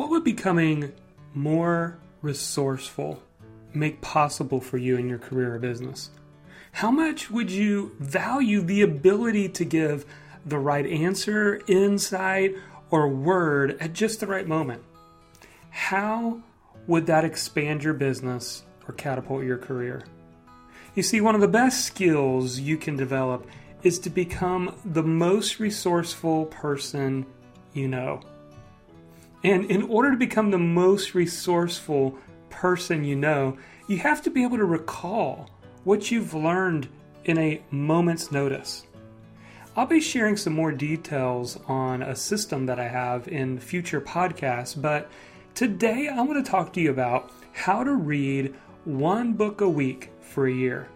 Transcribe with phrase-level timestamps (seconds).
[0.00, 0.94] What would becoming
[1.34, 3.22] more resourceful
[3.74, 6.08] make possible for you in your career or business?
[6.72, 10.06] How much would you value the ability to give
[10.46, 12.56] the right answer, insight,
[12.90, 14.82] or word at just the right moment?
[15.68, 16.40] How
[16.86, 20.04] would that expand your business or catapult your career?
[20.94, 23.46] You see, one of the best skills you can develop
[23.82, 27.26] is to become the most resourceful person
[27.74, 28.22] you know.
[29.42, 32.18] And in order to become the most resourceful
[32.50, 33.56] person you know,
[33.88, 35.50] you have to be able to recall
[35.84, 36.88] what you've learned
[37.24, 38.86] in a moment's notice.
[39.76, 44.80] I'll be sharing some more details on a system that I have in future podcasts,
[44.80, 45.10] but
[45.54, 48.54] today I want to talk to you about how to read
[48.84, 50.88] one book a week for a year.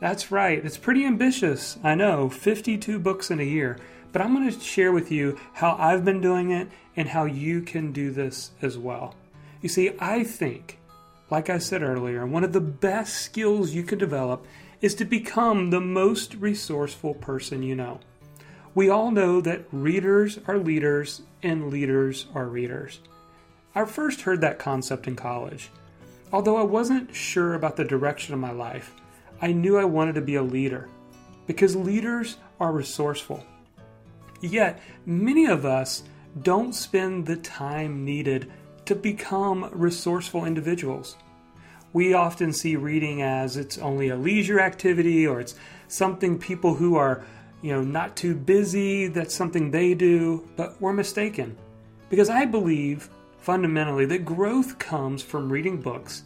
[0.00, 3.78] That's right, it's pretty ambitious, I know, 52 books in a year,
[4.16, 7.60] but I'm going to share with you how I've been doing it and how you
[7.60, 9.14] can do this as well.
[9.60, 10.78] You see, I think,
[11.28, 14.46] like I said earlier, one of the best skills you can develop
[14.80, 18.00] is to become the most resourceful person you know.
[18.74, 23.00] We all know that readers are leaders and leaders are readers.
[23.74, 25.68] I first heard that concept in college.
[26.32, 28.94] Although I wasn't sure about the direction of my life,
[29.42, 30.88] I knew I wanted to be a leader
[31.46, 33.44] because leaders are resourceful.
[34.40, 36.02] Yet, many of us
[36.42, 38.50] don't spend the time needed
[38.84, 41.16] to become resourceful individuals.
[41.92, 45.54] We often see reading as it's only a leisure activity or it's
[45.88, 47.24] something people who are,
[47.62, 51.56] you know, not too busy, that's something they do, but we're mistaken.
[52.10, 56.24] Because I believe fundamentally that growth comes from reading books,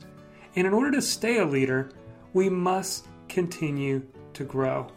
[0.57, 1.91] and in order to stay a leader,
[2.33, 4.03] we must continue
[4.33, 4.91] to grow.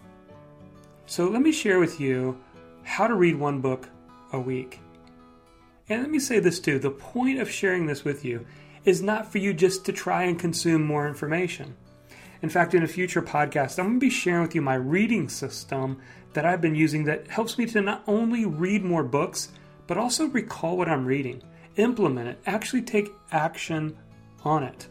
[1.05, 2.39] So let me share with you
[2.93, 3.89] how to read one book
[4.33, 4.79] a week.
[5.89, 8.45] And let me say this too the point of sharing this with you
[8.85, 11.75] is not for you just to try and consume more information.
[12.43, 15.27] In fact, in a future podcast, I'm going to be sharing with you my reading
[15.27, 16.01] system
[16.33, 19.49] that I've been using that helps me to not only read more books,
[19.87, 21.41] but also recall what I'm reading,
[21.77, 23.97] implement it, actually take action
[24.43, 24.87] on it.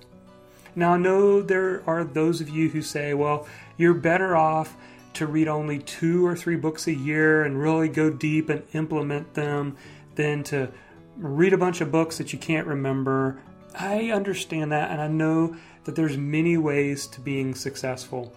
[0.74, 3.46] Now, I know there are those of you who say, well,
[3.76, 4.74] you're better off
[5.14, 9.34] to read only two or three books a year and really go deep and implement
[9.34, 9.76] them
[10.14, 10.70] than to
[11.16, 13.40] read a bunch of books that you can't remember.
[13.74, 18.32] I understand that and I know that there's many ways to being successful.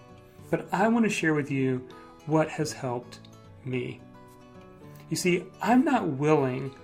[0.50, 1.86] But I want to share with you
[2.26, 3.20] what has helped
[3.64, 4.00] me.
[5.08, 6.74] You see, I'm not willing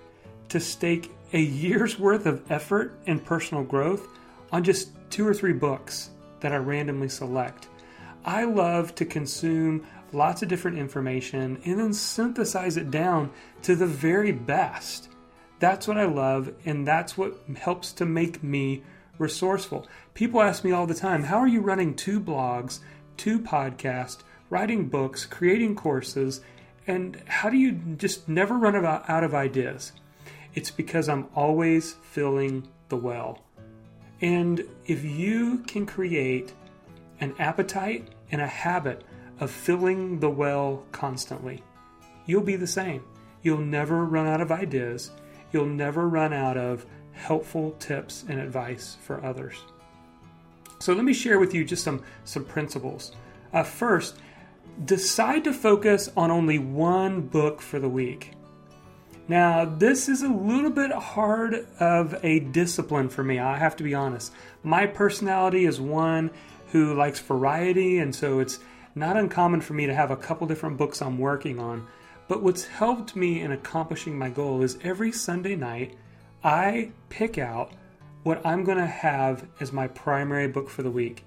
[0.49, 4.07] to stake a year's worth of effort and personal growth
[4.51, 7.67] on just two or three books that I randomly select.
[8.25, 13.31] I love to consume lots of different information and then synthesize it down
[13.63, 15.09] to the very best.
[15.59, 18.83] That's what I love, and that's what helps to make me
[19.17, 19.87] resourceful.
[20.13, 22.79] People ask me all the time, How are you running two blogs,
[23.17, 26.41] two podcasts, writing books, creating courses,
[26.85, 29.93] and how do you just never run out of ideas?
[30.53, 33.41] It's because I'm always filling the well.
[34.21, 36.53] And if you can create
[37.19, 39.03] an appetite and a habit
[39.39, 41.63] of filling the well constantly,
[42.25, 43.03] you'll be the same.
[43.41, 45.11] You'll never run out of ideas.
[45.51, 49.55] You'll never run out of helpful tips and advice for others.
[50.79, 53.13] So let me share with you just some, some principles.
[53.53, 54.17] Uh, first,
[54.85, 58.31] decide to focus on only one book for the week.
[59.27, 63.83] Now, this is a little bit hard of a discipline for me, I have to
[63.83, 64.33] be honest.
[64.63, 66.31] My personality is one
[66.73, 68.59] who likes variety, and so it's
[68.95, 71.87] not uncommon for me to have a couple different books I'm working on.
[72.27, 75.95] But what's helped me in accomplishing my goal is every Sunday night,
[76.43, 77.71] I pick out
[78.23, 81.23] what I'm going to have as my primary book for the week.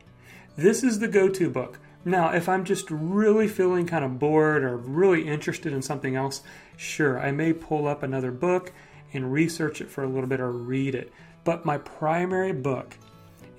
[0.57, 1.79] This is the go to book.
[2.05, 6.43] Now, if I'm just really feeling kind of bored or really interested in something else,
[6.77, 8.73] sure, I may pull up another book
[9.13, 11.13] and research it for a little bit or read it.
[11.45, 12.97] But my primary book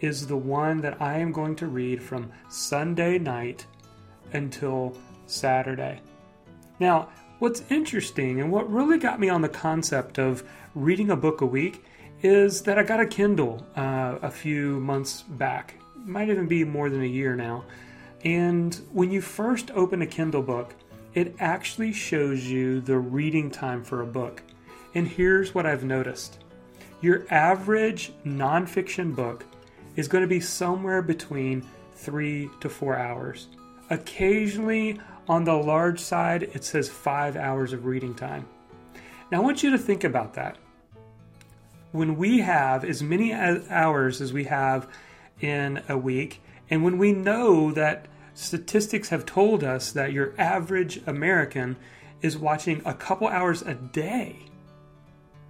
[0.02, 3.66] is the one that I am going to read from Sunday night
[4.34, 6.02] until Saturday.
[6.80, 7.10] Now,
[7.40, 10.44] what's interesting and what really got me on the concept of
[10.76, 11.84] reading a book a week
[12.22, 15.76] is that I got a Kindle uh, a few months back.
[15.96, 17.66] Might even be more than a year now.
[18.24, 20.74] And when you first open a Kindle book,
[21.14, 24.42] it actually shows you the reading time for a book.
[24.94, 26.40] And here's what I've noticed
[27.02, 29.46] your average nonfiction book
[29.98, 33.48] is going to be somewhere between three to four hours.
[33.90, 38.48] Occasionally, on the large side, it says five hours of reading time.
[39.30, 40.58] Now, I want you to think about that.
[41.92, 44.88] when we have as many hours as we have
[45.42, 51.02] in a week, and when we know that statistics have told us that your average
[51.08, 51.76] American
[52.22, 54.36] is watching a couple hours a day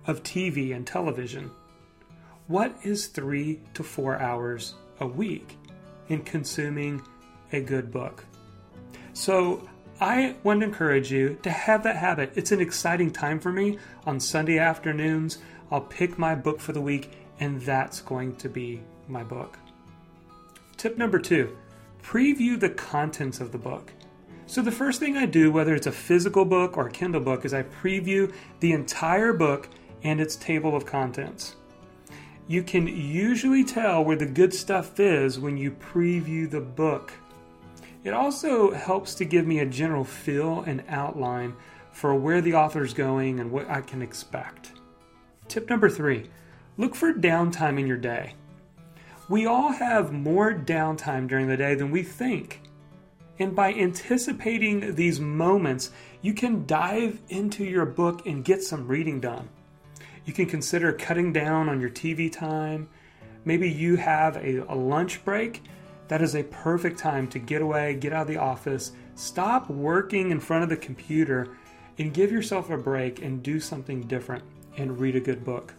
[0.06, 1.52] of TV and television,
[2.48, 5.58] what is three to four hours a week
[6.10, 7.02] in consuming
[7.52, 8.24] a good book?
[9.14, 9.68] So,
[10.00, 12.32] I want to encourage you to have that habit.
[12.36, 13.80] It's an exciting time for me.
[14.06, 15.40] On Sunday afternoons,
[15.72, 19.58] I'll pick my book for the week, and that's going to be my book.
[20.78, 21.58] Tip number two
[22.04, 23.92] preview the contents of the book.
[24.46, 27.44] So, the first thing I do, whether it's a physical book or a Kindle book,
[27.44, 29.68] is I preview the entire book
[30.04, 31.56] and its table of contents.
[32.50, 37.12] You can usually tell where the good stuff is when you preview the book.
[38.06, 41.56] It also helps to give me a general feel and outline
[41.92, 44.72] for where the author is going and what I can expect.
[45.50, 46.30] Tip number three
[46.78, 48.36] look for downtime in your day.
[49.28, 52.62] We all have more downtime during the day than we think.
[53.40, 55.92] And by anticipating these moments,
[56.22, 59.50] you can dive into your book and get some reading done.
[60.28, 62.90] You can consider cutting down on your TV time.
[63.46, 65.64] Maybe you have a, a lunch break.
[66.10, 70.32] That is a perfect time to get away, get out of the office, stop working
[70.32, 71.56] in front of the computer,
[71.98, 74.44] and give yourself a break and do something different
[74.76, 75.74] and read a good book.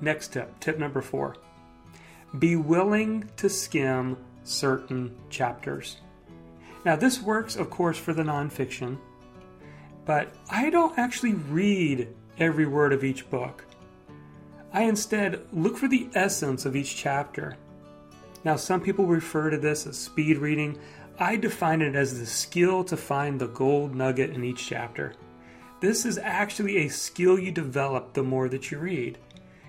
[0.00, 1.36] Next tip, tip number four
[2.40, 5.98] be willing to skim certain chapters.
[6.84, 8.98] Now, this works, of course, for the nonfiction,
[10.06, 12.08] but I don't actually read
[12.38, 13.64] every word of each book.
[14.72, 17.56] I instead look for the essence of each chapter.
[18.44, 20.78] Now, some people refer to this as speed reading.
[21.18, 25.14] I define it as the skill to find the gold nugget in each chapter.
[25.80, 29.18] This is actually a skill you develop the more that you read.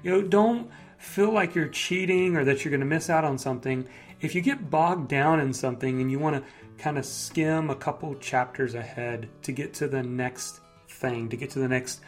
[0.04, 3.38] You know, don't feel like you're cheating or that you're going to miss out on
[3.38, 3.88] something.
[4.20, 6.44] If you get bogged down in something and you want to
[6.78, 11.52] kind of skim a couple chapters ahead to get to the next thing, to get
[11.52, 12.02] to the next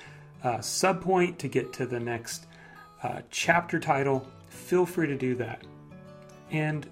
[0.43, 2.47] uh, subpoint, to get to the next
[3.03, 5.63] uh, chapter title, feel free to do that.
[6.51, 6.87] And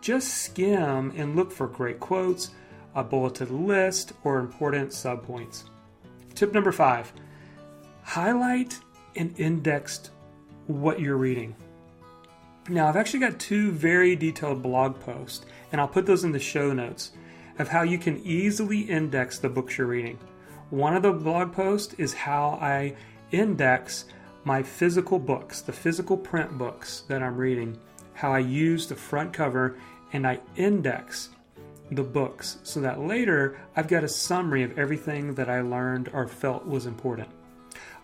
[0.00, 2.50] just skim and look for great quotes,
[2.94, 5.64] a bulleted list, or important subpoints.
[6.34, 7.12] Tip number five
[8.02, 8.80] highlight
[9.14, 10.10] and index
[10.66, 11.54] what you're reading.
[12.68, 16.38] Now, I've actually got two very detailed blog posts, and I'll put those in the
[16.38, 17.10] show notes
[17.58, 20.18] of how you can easily index the books you're reading.
[20.70, 22.94] One of the blog posts is how I
[23.32, 24.04] index
[24.44, 27.78] my physical books, the physical print books that I'm reading,
[28.14, 29.76] how I use the front cover
[30.12, 31.30] and I index
[31.90, 36.28] the books so that later I've got a summary of everything that I learned or
[36.28, 37.28] felt was important.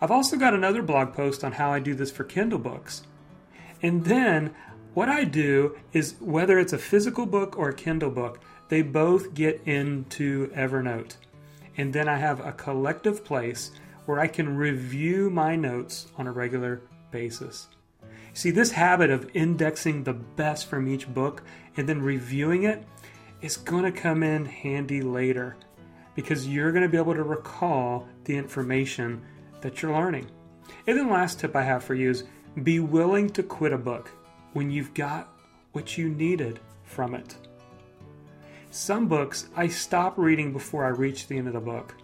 [0.01, 3.03] I've also got another blog post on how I do this for Kindle books.
[3.83, 4.55] And then
[4.95, 9.35] what I do is whether it's a physical book or a Kindle book, they both
[9.35, 11.17] get into Evernote.
[11.77, 13.71] And then I have a collective place
[14.07, 16.81] where I can review my notes on a regular
[17.11, 17.69] basis.
[18.35, 21.43] See, this habit of indexing the best from each book
[21.77, 22.85] and then reviewing it
[23.41, 25.57] is going to come in handy later
[26.15, 29.23] because you're going to be able to recall the information
[29.61, 30.29] that you're learning.
[30.87, 32.25] And then, last tip I have for you is
[32.63, 34.11] be willing to quit a book
[34.53, 35.33] when you've got
[35.73, 37.37] what you needed from it.
[38.71, 41.95] Some books I stop reading before I reach the end of the book.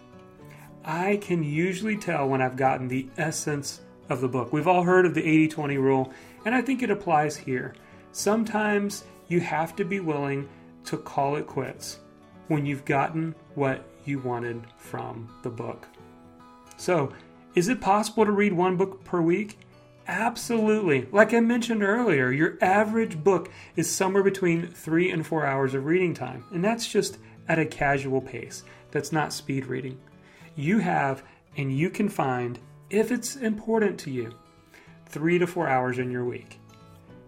[0.84, 4.52] I can usually tell when I've gotten the essence of the book.
[4.52, 6.12] We've all heard of the 80 20 rule,
[6.44, 7.74] and I think it applies here.
[8.12, 10.48] Sometimes you have to be willing
[10.84, 11.98] to call it quits
[12.48, 15.88] when you've gotten what you wanted from the book.
[16.76, 17.12] So,
[17.54, 19.58] is it possible to read one book per week?
[20.06, 21.08] Absolutely.
[21.12, 25.86] Like I mentioned earlier, your average book is somewhere between three and four hours of
[25.86, 27.18] reading time, and that's just
[27.48, 28.64] at a casual pace.
[28.90, 29.98] That's not speed reading.
[30.56, 31.22] You have,
[31.56, 32.58] and you can find,
[32.90, 34.34] if it's important to you,
[35.06, 36.60] three to four hours in your week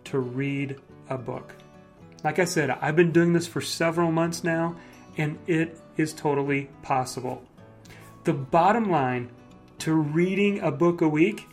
[0.05, 0.77] to read
[1.09, 1.55] a book.
[2.25, 4.77] Like I said, I've been doing this for several months now,
[5.17, 7.43] and it is totally possible.
[8.25, 9.31] The bottom line
[9.79, 11.47] to reading a book a week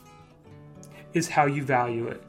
[1.13, 2.23] is how you value it.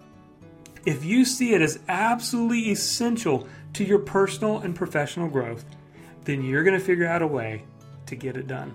[0.86, 5.64] If you see it as absolutely essential to your personal and professional growth,
[6.24, 7.64] then you're going to figure out a way
[8.06, 8.74] to get it done.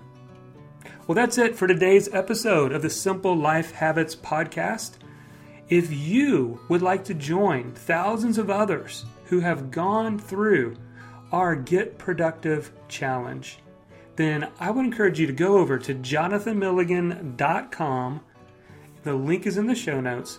[1.06, 4.92] Well, that's it for today's episode of the Simple Life Habits Podcast.
[5.68, 10.74] If you would like to join thousands of others who have gone through
[11.32, 13.58] our Get Productive Challenge,
[14.16, 18.20] then I would encourage you to go over to jonathanmilligan.com
[19.02, 20.38] The link is in the show notes.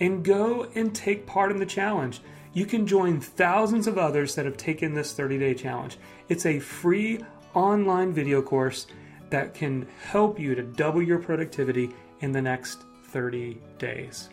[0.00, 2.20] And go and take part in the challenge.
[2.54, 5.96] You can join thousands of others that have taken this 30 day challenge.
[6.28, 7.20] It's a free
[7.54, 8.86] online video course
[9.30, 11.90] that can help you to double your productivity
[12.20, 14.28] in the next 30 days.